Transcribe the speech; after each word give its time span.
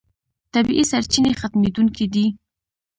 طبیعي 0.53 0.83
سرچینې 0.91 1.31
ختمېدونکې 1.41 2.05
دي. 2.13 2.25